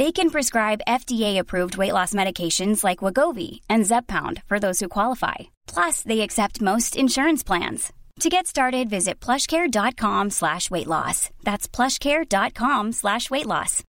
[0.00, 5.50] They can prescribe FDA-approved weight loss medications like Wagovi and Zepbound for those who qualify.
[5.66, 7.92] Plus, they accept most insurance plans.
[8.20, 11.28] To get started, visit plushcare.com slash weight loss.
[11.44, 13.84] That's plushcare.com slash weight loss.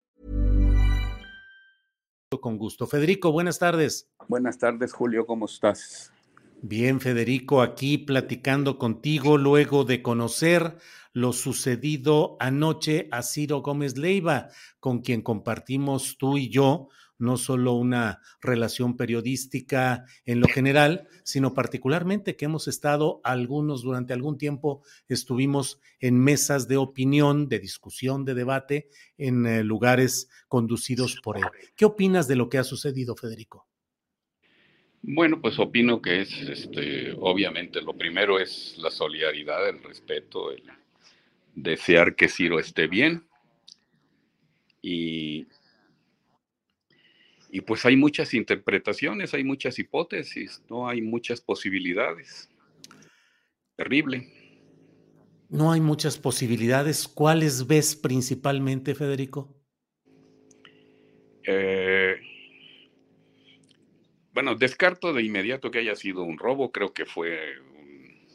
[2.43, 2.87] Con gusto.
[2.87, 4.09] Federico, buenas tardes.
[4.29, 6.11] Buenas tardes, Julio, ¿cómo estás?
[6.63, 10.79] Bien, Federico, aquí platicando contigo luego de conocer
[11.19, 16.89] lo sucedido anoche a Ciro Gómez Leiva, con quien compartimos tú y yo
[17.19, 24.13] no solo una relación periodística en lo general, sino particularmente que hemos estado algunos durante
[24.13, 31.21] algún tiempo, estuvimos en mesas de opinión, de discusión, de debate en eh, lugares conducidos
[31.21, 31.47] por él.
[31.75, 33.67] ¿Qué opinas de lo que ha sucedido, Federico?
[35.03, 40.63] Bueno, pues opino que es, este, obviamente, lo primero es la solidaridad, el respeto, el,
[41.63, 43.27] desear que Ciro esté bien.
[44.81, 45.47] Y,
[47.51, 52.49] y pues hay muchas interpretaciones, hay muchas hipótesis, no hay muchas posibilidades.
[53.77, 54.29] Terrible.
[55.49, 57.09] No hay muchas posibilidades.
[57.09, 59.55] ¿Cuáles ves principalmente, Federico?
[61.45, 62.17] Eh,
[64.33, 67.55] bueno, descarto de inmediato que haya sido un robo, creo que fue,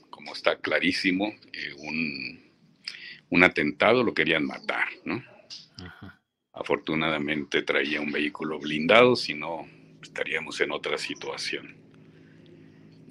[0.10, 2.53] como está clarísimo, eh, un,
[3.34, 5.24] un atentado, lo querían matar, ¿no?
[6.54, 9.68] Afortunadamente traía un vehículo blindado, si no
[10.04, 11.76] estaríamos en otra situación.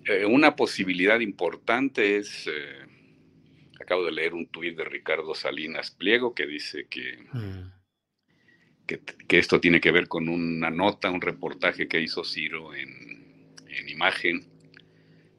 [0.04, 2.86] Eh, una posibilidad importante es, eh,
[3.80, 7.72] acabo de leer un tuit de Ricardo Salinas Pliego que dice que, mm.
[9.26, 13.88] que, esto tiene que ver con una nota, un reportaje que hizo Ciro en, en
[13.88, 14.46] imagen,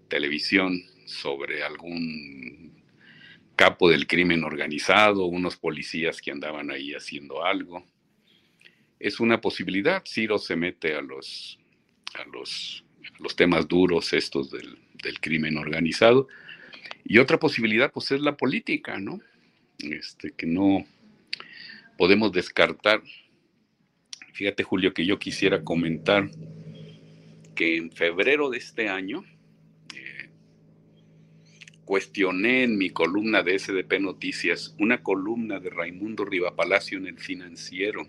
[0.10, 2.63] televisión, sobre algún
[3.56, 7.86] capo del crimen organizado, unos policías que andaban ahí haciendo algo.
[9.00, 11.60] Es una posibilidad, Ciro se mete a los,
[12.16, 12.84] a los,
[13.20, 16.28] los temas duros estos del, del, crimen organizado.
[17.04, 19.20] Y otra posibilidad, pues, es la política, ¿no?
[19.80, 20.86] Este, que no
[21.98, 23.02] podemos descartar.
[24.34, 26.30] Fíjate, Julio, que yo quisiera comentar
[27.56, 29.24] que en febrero de este año,
[31.86, 38.08] cuestioné en mi columna de SDP Noticias una columna de Raimundo Rivapalacio en el financiero.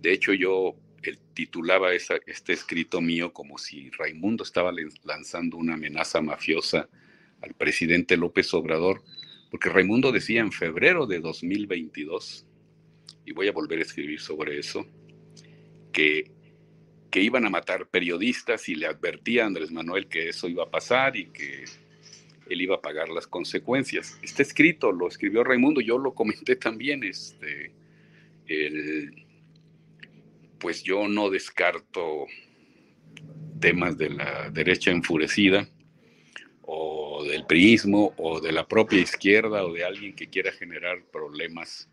[0.00, 0.76] De hecho, yo
[1.34, 4.72] titulaba este escrito mío como si Raimundo estaba
[5.04, 6.88] lanzando una amenaza mafiosa
[7.40, 9.02] al presidente López Obrador,
[9.50, 12.46] porque Raimundo decía en febrero de 2022,
[13.24, 14.86] y voy a volver a escribir sobre eso,
[15.92, 16.30] que,
[17.10, 20.70] que iban a matar periodistas y le advertía a Andrés Manuel que eso iba a
[20.70, 21.64] pasar y que
[22.50, 24.18] él iba a pagar las consecuencias.
[24.22, 27.72] Está escrito, lo escribió Raimundo, yo lo comenté también, este,
[30.58, 32.26] pues yo no descarto
[33.60, 35.68] temas de la derecha enfurecida
[36.62, 41.88] o del priismo o de la propia izquierda o de alguien que quiera generar problemas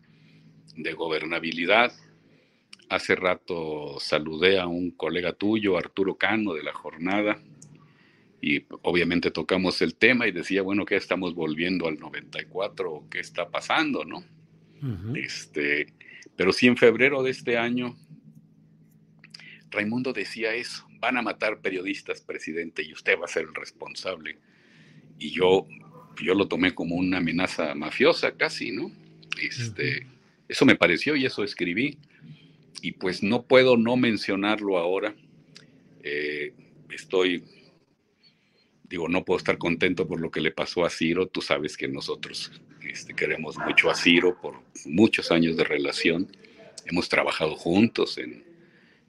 [0.76, 1.92] de gobernabilidad.
[2.88, 7.38] Hace rato saludé a un colega tuyo, Arturo Cano, de la jornada,
[8.40, 13.06] y obviamente tocamos el tema y decía, bueno, ¿qué estamos volviendo al 94?
[13.10, 14.22] ¿Qué está pasando, no?
[15.16, 15.92] este,
[16.36, 17.96] pero sí en febrero de este año,
[19.70, 24.38] Raimundo decía eso, van a matar periodistas, presidente, y usted va a ser el responsable.
[25.18, 25.66] Y yo,
[26.22, 28.92] yo lo tomé como una amenaza mafiosa casi, ¿no?
[29.42, 30.06] Este,
[30.48, 31.98] Eso me pareció y eso escribí.
[32.82, 35.14] Y pues no puedo no mencionarlo ahora.
[36.04, 36.54] Eh,
[36.90, 37.42] estoy
[38.88, 41.28] digo, no puedo estar contento por lo que le pasó a Ciro.
[41.28, 42.52] Tú sabes que nosotros
[42.82, 46.30] este, queremos mucho a Ciro por muchos años de relación.
[46.86, 48.44] Hemos trabajado juntos en,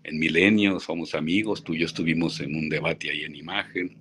[0.04, 3.98] en Milenio, somos amigos, tú y yo estuvimos en un debate ahí en imagen,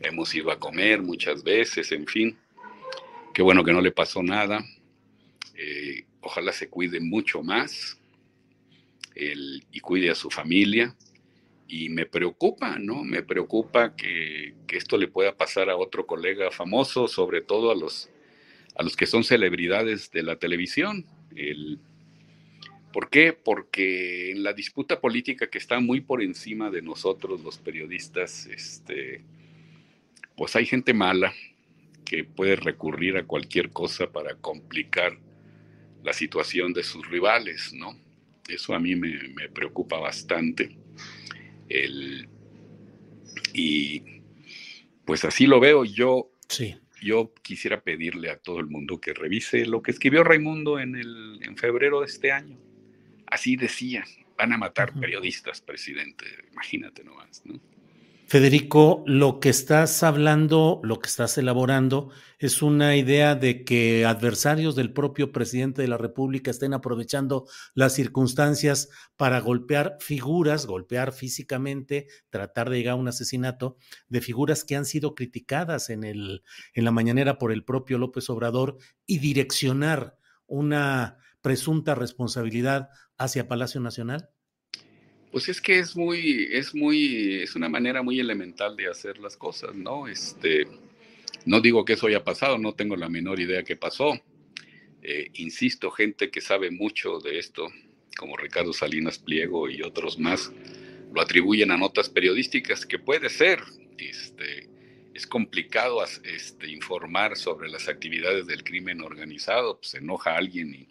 [0.00, 2.36] hemos ido a comer muchas veces, en fin,
[3.32, 4.64] qué bueno que no le pasó nada,
[5.54, 7.98] eh, ojalá se cuide mucho más
[9.16, 10.94] y cuide a su familia.
[11.74, 13.02] Y me preocupa, ¿no?
[13.02, 17.74] Me preocupa que, que, esto le pueda pasar a otro colega famoso, sobre todo a
[17.74, 18.08] los,
[18.76, 21.04] a los que son celebridades de la televisión.
[21.34, 21.80] El,
[22.92, 23.32] ¿Por qué?
[23.32, 29.24] Porque en la disputa política que está muy por encima de nosotros, los periodistas, este,
[30.36, 31.32] pues hay gente mala
[32.04, 35.18] que puede recurrir a cualquier cosa para complicar
[36.04, 37.98] la situación de sus rivales, ¿no?
[38.46, 40.76] Eso a mí me, preocupa bastante.
[43.52, 44.02] Y
[45.04, 46.30] pues así lo veo yo.
[46.48, 46.76] Sí.
[47.02, 51.38] Yo quisiera pedirle a todo el mundo que revise lo que escribió Raimundo en, el,
[51.42, 52.58] en febrero de este año
[53.34, 54.04] Así decía,
[54.36, 57.60] van a matar periodistas, presidente, imagínate nomás, ¿no?
[58.26, 64.74] Federico, lo que estás hablando, lo que estás elaborando, es una idea de que adversarios
[64.74, 72.08] del propio presidente de la República estén aprovechando las circunstancias para golpear figuras, golpear físicamente,
[72.30, 73.76] tratar de llegar a un asesinato
[74.08, 76.42] de figuras que han sido criticadas en, el,
[76.72, 80.16] en la mañanera por el propio López Obrador y direccionar
[80.46, 82.88] una presunta responsabilidad
[83.18, 84.30] hacia Palacio Nacional?
[85.34, 89.36] Pues es que es muy, es muy, es una manera muy elemental de hacer las
[89.36, 90.06] cosas, ¿no?
[90.06, 90.64] Este,
[91.44, 94.12] no digo que eso haya pasado, no tengo la menor idea que pasó.
[95.02, 97.66] Eh, insisto, gente que sabe mucho de esto,
[98.16, 100.52] como Ricardo Salinas Pliego y otros más,
[101.12, 103.58] lo atribuyen a notas periodísticas, que puede ser.
[103.98, 104.68] Este,
[105.14, 110.86] es complicado este, informar sobre las actividades del crimen organizado, pues enoja alguien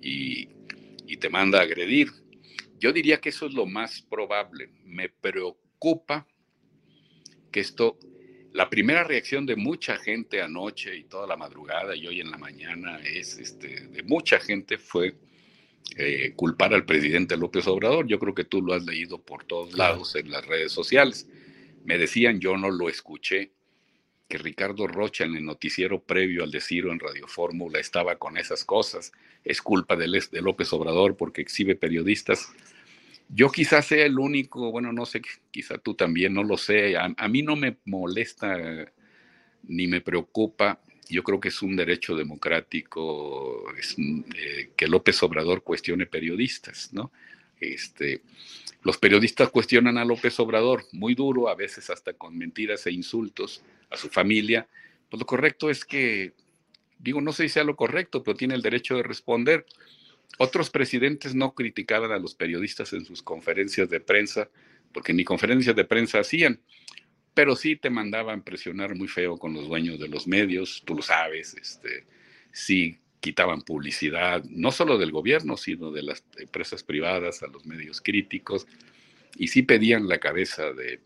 [0.00, 0.48] y
[1.08, 2.12] y te manda a agredir.
[2.78, 4.70] Yo diría que eso es lo más probable.
[4.84, 6.26] Me preocupa
[7.50, 7.98] que esto,
[8.52, 12.38] la primera reacción de mucha gente anoche y toda la madrugada y hoy en la
[12.38, 15.16] mañana es, este, de mucha gente fue
[15.96, 18.06] eh, culpar al presidente López Obrador.
[18.06, 21.28] Yo creo que tú lo has leído por todos lados en las redes sociales.
[21.84, 23.52] Me decían, yo no lo escuché,
[24.28, 28.64] que Ricardo Rocha en el noticiero previo al decirlo en Radio Fórmula estaba con esas
[28.64, 29.12] cosas.
[29.42, 32.52] Es culpa de, de López Obrador porque exhibe periodistas.
[33.30, 36.96] Yo quizás sea el único, bueno, no sé, quizá tú también, no lo sé.
[36.96, 38.56] A, mí no me molesta
[39.64, 40.80] ni me preocupa.
[41.08, 43.64] Yo creo que es un derecho democrático
[44.36, 47.12] eh, que López Obrador cuestione periodistas, ¿no?
[47.60, 48.22] Este,
[48.82, 53.62] los periodistas cuestionan a López Obrador muy duro, a veces hasta con mentiras e insultos
[53.90, 54.68] a su familia,
[55.10, 56.32] pues lo correcto es que,
[56.98, 59.66] digo, no sé si sea lo correcto, pero tiene el derecho de responder.
[60.38, 64.48] Otros presidentes no criticaban a los periodistas en sus conferencias de prensa,
[64.92, 66.60] porque ni conferencias de prensa hacían,
[67.34, 71.02] pero sí te mandaban presionar muy feo con los dueños de los medios, tú lo
[71.02, 72.04] sabes, este,
[72.52, 78.00] sí quitaban publicidad, no solo del gobierno, sino de las empresas privadas a los medios
[78.00, 78.66] críticos,
[79.36, 81.00] y sí pedían la cabeza de,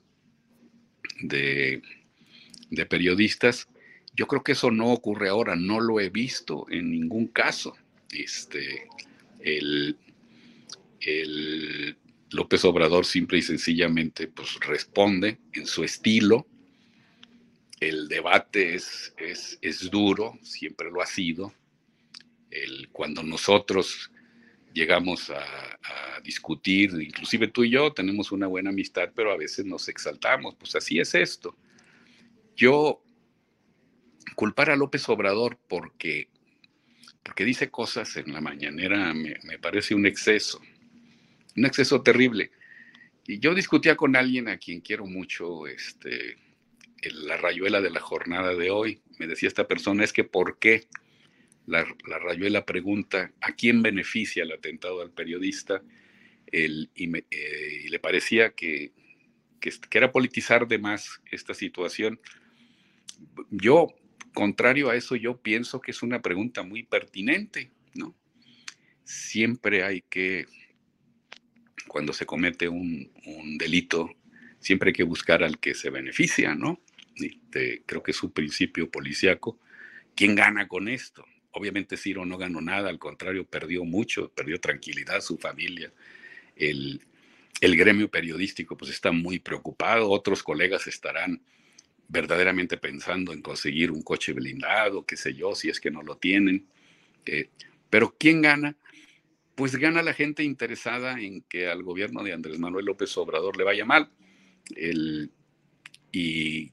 [2.70, 3.68] de periodistas.
[4.14, 7.76] Yo creo que eso no ocurre ahora, no lo he visto en ningún caso.
[8.12, 8.86] Este,
[9.40, 9.96] el,
[12.30, 16.46] López Obrador simple y sencillamente pues, responde en su estilo.
[17.80, 21.52] El debate es, es, es duro, siempre lo ha sido.
[22.52, 24.10] El, cuando nosotros
[24.72, 25.44] llegamos a,
[26.22, 30.76] discutir, inclusive tú y yo tenemos una buena amistad, pero a veces nos exaltamos, pues
[30.76, 31.56] así es esto.
[32.54, 33.02] Yo
[34.36, 36.28] culpar a López Obrador porque,
[37.24, 40.60] porque dice cosas en la mañanera me, parece un exceso,
[41.56, 42.52] un exceso terrible.
[43.26, 46.36] Y yo discutía con alguien a quien quiero mucho, este,
[47.02, 49.00] la rayuela de la jornada de hoy.
[49.18, 50.86] Me decía esta persona, es que ¿por qué?
[51.72, 55.82] La, rayuela pregunta, ¿a quién beneficia el atentado al periodista?
[56.52, 58.92] Y, eh, le parecía que,
[59.58, 62.20] que, era politizar de más esta situación
[63.50, 63.88] yo,
[64.34, 68.14] contrario a eso, yo pienso que es una pregunta muy pertinente, ¿no?
[69.04, 70.46] Siempre hay que,
[71.86, 73.10] cuando se comete un,
[73.58, 74.10] delito,
[74.58, 76.80] siempre hay que buscar al que se beneficia, ¿no?
[77.86, 79.58] creo que es un principio policiaco.
[80.16, 81.24] ¿Quién gana con esto?
[81.52, 85.92] Obviamente Ciro no ganó nada, al contrario, perdió mucho, perdió tranquilidad, su familia.
[86.56, 87.00] El,
[87.60, 91.42] el gremio periodístico pues está muy preocupado, otros colegas estarán
[92.08, 96.16] verdaderamente pensando en conseguir un coche blindado, qué sé yo, si es que no lo
[96.16, 96.66] tienen.
[97.88, 98.76] pero ¿quién gana?
[99.54, 103.64] pues gana la gente interesada en que al gobierno de Andrés Manuel López Obrador le
[103.64, 104.10] vaya mal.
[104.74, 105.30] El,
[106.10, 106.72] y...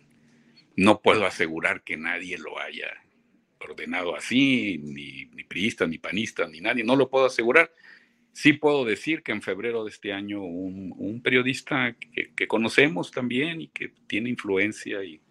[0.81, 2.87] No puedo asegurar que nadie lo haya
[3.59, 7.71] ordenado así, ni, ni priistas, ni panistas, ni nadie, no lo puedo asegurar.
[8.33, 11.95] Sí puedo decir que en febrero de este año un, periodista
[12.35, 15.21] que, conocemos también y que tiene influencia y,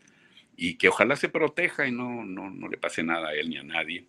[0.57, 3.57] y que ojalá se proteja y no, no, no, le pase nada a él ni
[3.57, 4.07] a nadie,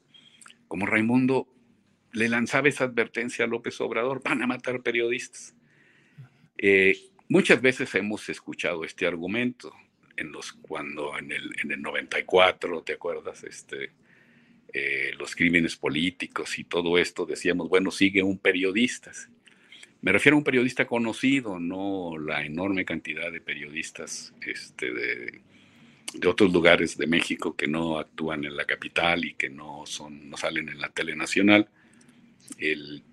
[0.67, 1.47] como Raimundo
[2.11, 5.55] le lanzaba esa advertencia a López Obrador, van a matar periodistas.
[6.59, 6.95] Eh,
[7.29, 9.73] muchas veces hemos escuchado este argumento,
[10.21, 13.43] en los cuando en el, en el 94, ¿te acuerdas?
[13.43, 13.91] Este,
[14.73, 19.11] eh, los crímenes políticos y todo esto, decíamos, bueno, sigue un periodista.
[20.01, 25.41] Me refiero a un periodista conocido, no la enorme cantidad de periodistas este, de,
[26.13, 30.29] de, otros lugares de México que no actúan en la capital y que no, son,
[30.29, 31.67] no salen en la tele nacional.
[32.57, 33.03] El,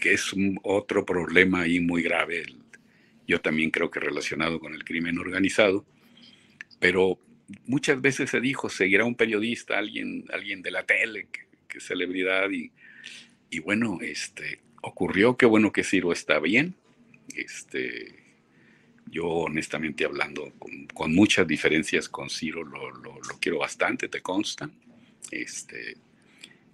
[0.00, 2.65] que es un, otro problema ahí muy grave, el,
[3.26, 5.84] yo también creo que relacionado con el crimen organizado,
[6.78, 7.18] pero
[7.66, 12.50] muchas veces se dijo, seguirá un periodista, alguien, alguien de la tele, que, que celebridad,
[12.50, 12.72] y,
[13.50, 16.74] y, bueno, este, ocurrió, qué bueno que Ciro está bien,
[17.34, 18.14] este,
[19.06, 24.20] yo honestamente hablando, con, con muchas diferencias con Ciro, lo, lo, lo, quiero bastante, te
[24.20, 24.70] consta,
[25.30, 25.96] este,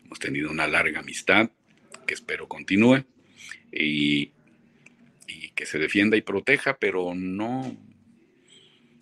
[0.05, 1.51] hemos tenido una larga amistad,
[2.07, 3.05] que espero continúe,
[3.73, 4.33] y
[5.33, 7.77] y que se defienda y proteja, pero no,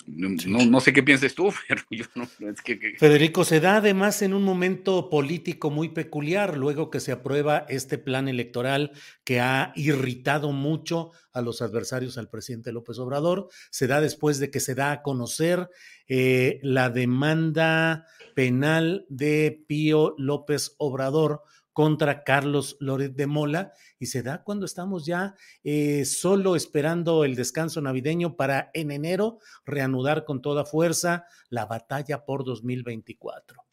[0.06, 2.24] no, no, sé qué pienses tú, pero yo no.
[2.50, 2.96] Es que, que...
[2.98, 7.98] Federico, se da además en un momento político muy peculiar, luego que se aprueba este
[7.98, 8.92] plan electoral
[9.24, 14.50] que ha irritado mucho a los adversarios al presidente López Obrador, se da después de
[14.50, 15.68] que se da a conocer
[16.08, 24.22] eh, la demanda penal de Pío López Obrador contra Carlos Loret de Mola y se
[24.22, 25.34] da cuando estamos ya
[25.64, 32.24] eh, solo esperando el descanso navideño para en enero reanudar con toda fuerza la batalla
[32.24, 33.64] por 2024.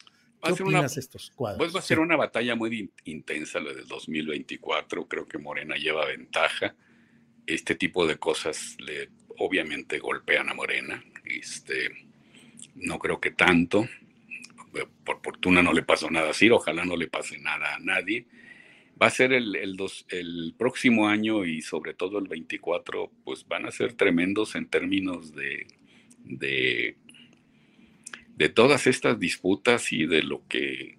[0.42, 1.58] ¿Qué opinas una, estos cuadros?
[1.58, 2.02] Pues va a ser sí.
[2.02, 5.08] una batalla muy intensa la del 2024.
[5.08, 6.76] Creo que Morena lleva ventaja.
[7.46, 11.02] Este tipo de cosas le obviamente golpean a Morena.
[11.24, 11.90] Este,
[12.76, 13.88] no creo que tanto
[14.86, 18.26] por fortuna no le pasó nada a ojalá no le pase nada a nadie.
[19.00, 23.46] Va a ser el, el, dos, el, próximo año y sobre todo el 24, pues
[23.46, 25.68] van a ser tremendos en términos de,
[26.24, 26.96] de,
[28.36, 30.98] de todas estas disputas y de lo que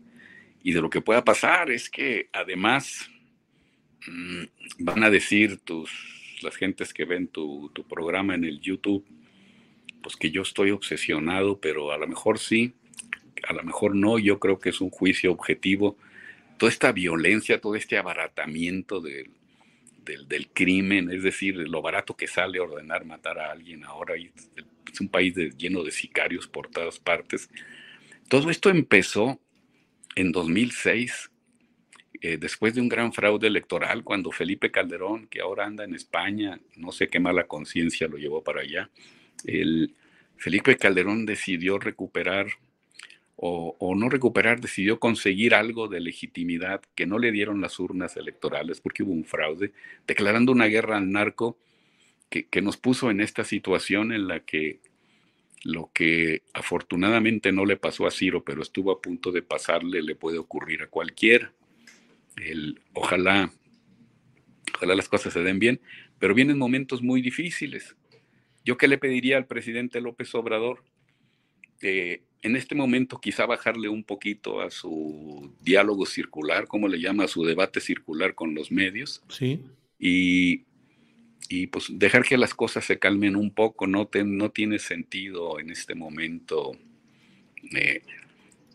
[0.61, 1.71] y de lo que pueda pasar.
[1.71, 3.09] Es que además
[4.07, 4.43] mmm,
[4.79, 5.91] van a decir tus
[6.41, 9.05] las gentes que ven tu, tu programa en el YouTube,
[10.01, 12.73] pues que yo estoy obsesionado, pero a lo mejor sí,
[13.47, 15.97] a lo mejor no, yo creo que es un juicio objetivo.
[16.57, 19.31] Toda esta violencia, todo este abaratamiento del,
[20.03, 25.01] del, del crimen, es decir, lo barato que sale ordenar matar a alguien ahora, es
[25.01, 27.49] un país lleno de sicarios por todas partes.
[28.27, 29.39] Todo esto empezó
[30.15, 31.31] en 2006,
[32.21, 36.59] eh, después de un gran fraude electoral, cuando Felipe Calderón, que ahora anda en España,
[36.75, 38.89] no sé qué mala conciencia lo llevó para allá,
[39.45, 39.95] el,
[40.39, 42.47] Felipe Calderón decidió recuperar
[43.41, 48.81] o, no recuperar, decidió conseguir algo de legitimidad que no le dieron las urnas electorales
[48.81, 49.71] porque hubo un fraude,
[50.05, 51.57] declarando una guerra al narco
[52.29, 54.81] que, que nos puso en esta situación en la que
[55.63, 60.15] lo que afortunadamente no le pasó a Ciro, pero estuvo a punto de pasarle, le
[60.15, 61.53] puede ocurrir a cualquiera.
[62.35, 63.51] El, ojalá,
[64.75, 65.79] ojalá las cosas se den bien,
[66.17, 67.95] pero vienen momentos muy difíciles.
[68.65, 70.83] ¿Yo qué le pediría al presidente López Obrador?
[71.81, 77.25] Eh, en este momento quizá bajarle un poquito a su diálogo circular, como le llama,
[77.25, 79.21] a su debate circular con los medios.
[79.27, 79.61] Sí.
[79.99, 80.63] Y,
[81.49, 85.69] y pues dejar que las cosas se calmen un poco, no, no tiene sentido en
[85.69, 86.71] este momento,
[87.75, 88.01] eh,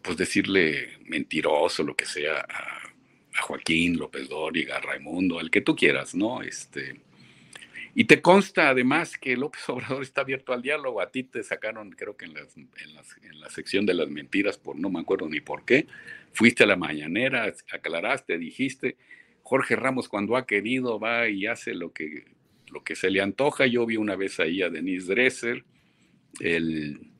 [0.03, 2.93] pues decirle mentiroso, lo que sea, a,
[3.39, 6.43] a Joaquín López Dóriga, a Raimundo, al que tú quieras, ¿no?
[6.43, 7.01] Este,
[7.95, 11.01] y te consta además que López Obrador está abierto al diálogo.
[11.01, 14.91] A ti te sacaron, creo que en, en, la sección de las mentiras, por no
[14.91, 15.87] me acuerdo ni por qué.
[16.33, 18.97] Fuiste a la mañanera, aclaraste, dijiste,
[19.43, 22.25] Jorge Ramos cuando ha querido va y hace lo que,
[22.73, 23.67] lo que se le antoja.
[23.67, 25.65] Yo vi una vez ahí a Denise Dresser.
[26.41, 27.13] El,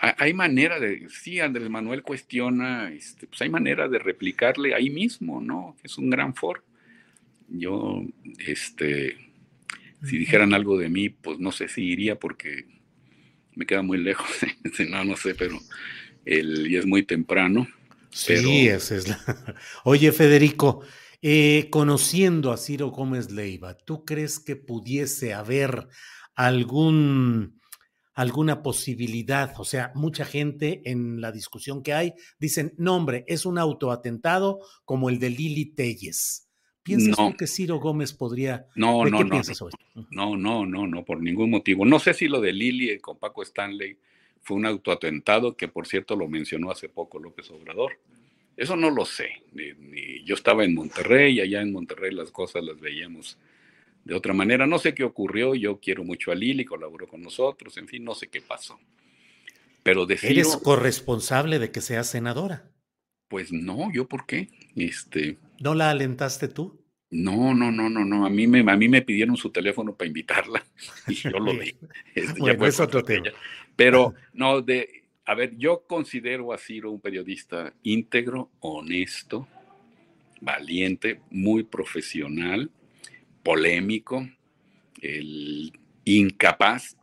[0.00, 5.40] hay manera de, sí, Andrés Manuel cuestiona, este, pues hay manera de replicarle ahí mismo,
[5.40, 5.76] ¿no?
[5.82, 6.62] Es un gran foro.
[7.48, 8.02] Yo,
[8.46, 9.16] este,
[10.04, 12.66] si dijeran algo de mí, pues no sé si iría porque
[13.54, 14.28] me queda muy lejos.
[14.90, 15.58] no, no sé, pero
[16.24, 17.66] el, y es muy temprano.
[18.10, 19.54] Sí, esa es la...
[19.84, 20.82] Oye, Federico,
[21.20, 25.88] eh, conociendo a Ciro Gómez Leiva, ¿tú crees que pudiese haber
[26.34, 27.60] algún
[28.14, 29.52] alguna posibilidad.
[29.58, 34.60] O sea, mucha gente en la discusión que hay dicen, no hombre, es un autoatentado
[34.84, 36.43] como el de Lili Telles.
[36.84, 38.66] ¿Piensas tú que Ciro Gómez podría...
[38.76, 39.40] No, no, no,
[40.10, 41.86] no, no, no, no, por ningún motivo.
[41.86, 43.96] No sé si lo de Lili con Paco Stanley
[44.42, 47.98] fue un autoatentado, que por cierto lo mencionó hace poco López Obrador.
[48.54, 49.42] Eso no lo sé.
[50.24, 53.38] yo estaba en Monterrey, y allá en Monterrey las cosas las veíamos
[54.04, 54.66] de otra manera.
[54.66, 58.14] No sé qué ocurrió, yo quiero mucho a Lili, colaboró con nosotros, en fin, no
[58.14, 58.78] sé qué pasó.
[59.82, 62.70] Pero de ¿Eres corresponsable de que sea senadora?
[63.34, 64.48] Pues no, ¿yo por qué?
[64.76, 66.80] Este, ¿No la alentaste tú?
[67.10, 68.24] No, no, no, no, no.
[68.24, 70.64] A mí me, a mí me pidieron su teléfono para invitarla
[71.08, 71.74] y yo lo di.
[72.14, 73.30] Este, bueno, es otro tema.
[73.74, 79.48] Pero no, de, a ver, yo considero a Ciro un periodista íntegro, honesto,
[80.40, 82.70] valiente, muy profesional,
[83.42, 84.28] polémico,
[85.02, 85.72] el
[86.04, 86.96] incapaz.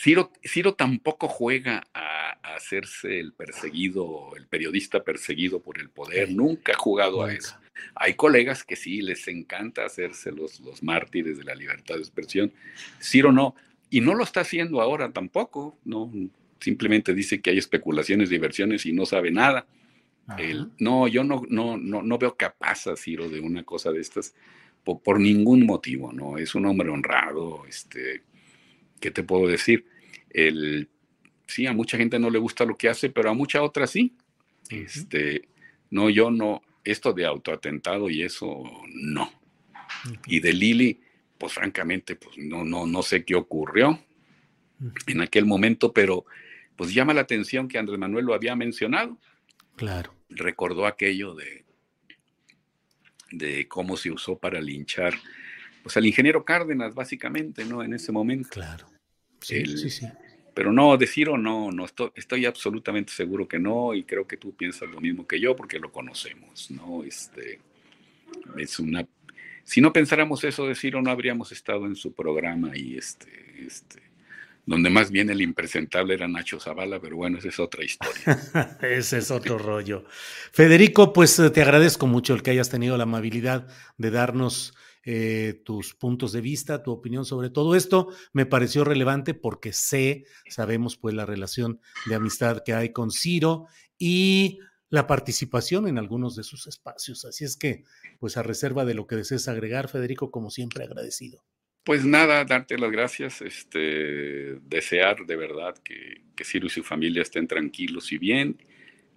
[0.00, 6.72] Ciro, Ciro tampoco juega a, hacerse el perseguido, el periodista perseguido por el poder, nunca
[6.72, 7.56] ha jugado a eso.
[7.94, 12.52] Hay colegas que sí les encanta hacerse los, los mártires de la libertad de expresión.
[13.00, 13.54] Ciro no,
[13.90, 16.12] y no lo está haciendo ahora tampoco, no,
[16.60, 19.66] simplemente dice que hay especulaciones, diversiones y no sabe nada.
[20.78, 24.34] no, yo no, no, no, no veo capaz a Ciro de una cosa de estas
[24.84, 26.38] por, ningún motivo, ¿no?
[26.38, 28.22] Es un hombre honrado, este,
[29.00, 29.86] ¿qué te puedo decir?
[30.30, 30.88] El,
[31.46, 34.16] sí, a mucha gente no le gusta lo que hace, pero a mucha otra sí.
[34.70, 35.48] Este,
[35.90, 39.32] no, yo no, esto de autoatentado y eso, no.
[40.26, 41.00] Y de Lili,
[41.38, 43.98] pues francamente, pues no, no, no sé qué ocurrió
[45.06, 46.24] en aquel momento, pero
[46.76, 49.18] pues llama la atención que Andrés Manuel lo había mencionado.
[49.76, 50.14] Claro.
[50.28, 51.64] Recordó aquello de
[53.30, 55.14] de cómo se usó para linchar
[55.88, 57.82] pues al ingeniero Cárdenas, básicamente, ¿no?
[57.82, 58.50] En ese momento.
[58.50, 58.90] Claro.
[59.40, 60.06] Sí, sí, sí.
[60.52, 64.36] Pero no, decir o no, no estoy, estoy, absolutamente seguro que no, y creo que
[64.36, 67.04] tú piensas lo mismo que yo, porque lo conocemos, ¿no?
[67.04, 67.60] Este,
[68.58, 69.08] es una.
[69.64, 74.02] Si no pensáramos eso decir o no habríamos estado en su programa y este, este,
[74.66, 78.76] donde más bien el impresentable era Nacho Zavala, pero bueno, esa es otra historia.
[78.82, 80.04] ese es otro rollo.
[80.52, 84.74] Federico, pues eh, te agradezco mucho el que hayas tenido la amabilidad de darnos
[85.10, 88.08] eh, tus puntos de vista, tu opinión sobre todo esto.
[88.34, 93.68] Me pareció relevante porque sé, sabemos pues la relación de amistad que hay con Ciro
[93.96, 94.58] y
[94.90, 97.24] la participación en algunos de sus espacios.
[97.24, 97.84] Así es que,
[98.18, 101.42] pues a reserva de lo que desees agregar, Federico, como siempre agradecido.
[101.84, 107.22] Pues nada, darte las gracias, este, desear de verdad que, que Ciro y su familia
[107.22, 108.58] estén tranquilos y bien.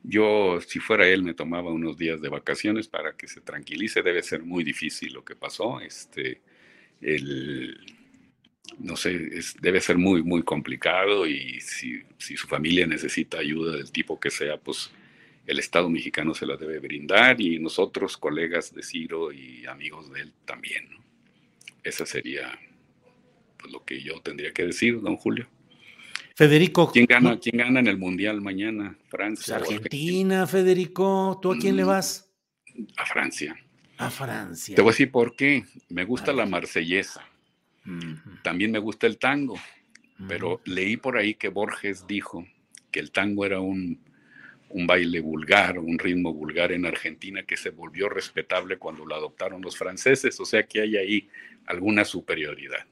[0.04, 4.02] Yo, si fuera él, me tomaba unos días de vacaciones para que se tranquilice.
[4.02, 5.80] Debe ser muy difícil lo que pasó.
[5.80, 6.42] Este,
[7.02, 7.78] el,
[8.80, 14.20] no sé, debe ser muy, muy complicado y si, su familia necesita ayuda del tipo
[14.20, 14.92] que sea, pues
[15.46, 20.22] el Estado mexicano se la debe brindar y nosotros, colegas de Ciro y amigos de
[20.22, 20.90] él también.
[20.92, 21.04] ¿no?
[21.84, 22.58] Esa sería
[23.58, 25.48] pues, lo que yo tendría que decir, don Julio.
[26.36, 26.92] Federico.
[26.92, 28.98] ¿Quién gana, ¿quién gana en el Mundial mañana?
[29.10, 29.58] Francia.
[29.58, 31.40] Pues Argentina, Federico.
[31.42, 32.32] ¿Tú a quién le mm, vas?
[32.98, 33.56] A Francia.
[33.98, 34.76] A Francia.
[34.76, 35.66] Te voy a decir por qué.
[35.90, 37.26] Me gusta la marsellesa.
[38.44, 39.60] También me gusta el tango.
[40.28, 42.46] Pero leí por ahí que Borges dijo
[42.92, 44.00] que el tango era un,
[44.74, 49.62] un baile vulgar, un ritmo vulgar en Argentina que se volvió respetable cuando lo adoptaron
[49.62, 51.30] los franceses, o sea que hay ahí
[51.66, 52.86] alguna superioridad.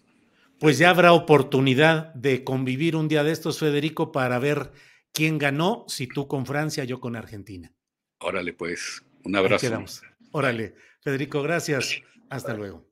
[0.60, 4.74] Pues ya habrá oportunidad de convivir un día de estos, Federico, para ver
[5.14, 7.72] quién ganó, si tú con Francia, yo con Argentina.
[8.20, 9.86] Órale, pues, un abrazo.
[10.32, 12.02] Órale, Federico, gracias.
[12.30, 12.86] Hasta luego.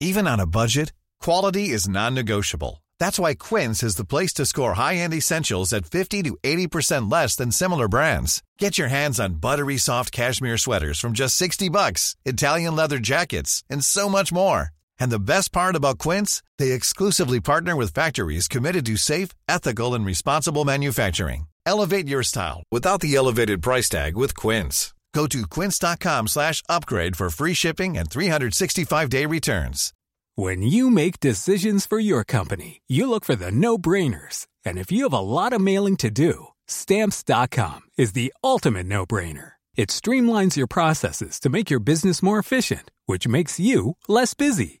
[0.00, 2.82] Even on a budget, quality is non-negotiable.
[2.98, 7.36] That's why Quince is the place to score high-end essentials at 50 to 80% less
[7.36, 8.42] than similar brands.
[8.58, 13.62] Get your hands on buttery soft cashmere sweaters from just 60 bucks, Italian leather jackets,
[13.70, 14.70] and so much more.
[15.00, 19.94] And the best part about Quince, they exclusively partner with factories committed to safe, ethical,
[19.94, 21.46] and responsible manufacturing.
[21.66, 24.94] Elevate your style without the elevated price tag with Quince.
[25.12, 29.92] Go to quince.com slash upgrade for free shipping and 365-day returns.
[30.36, 34.46] When you make decisions for your company, you look for the no-brainers.
[34.64, 39.52] And if you have a lot of mailing to do, stamps.com is the ultimate no-brainer.
[39.74, 44.80] It streamlines your processes to make your business more efficient, which makes you less busy.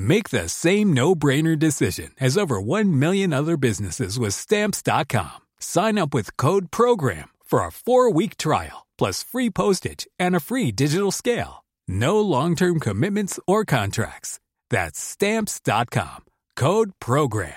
[0.00, 5.40] Make the same no brainer decision as over 1 million other businesses with Stamps.com.
[5.58, 10.40] Sign up with Code PROGRAM for a four week trial, plus free postage and a
[10.40, 11.64] free digital scale.
[11.88, 14.38] No long term commitments or contracts.
[14.70, 16.26] That's stamps.com.
[16.54, 17.54] Code Program.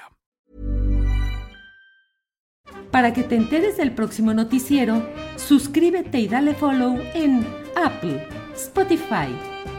[2.92, 5.06] Para que te enteres del próximo noticiero,
[5.38, 9.30] suscríbete y dale follow en Apple, Spotify,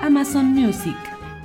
[0.00, 0.96] Amazon Music,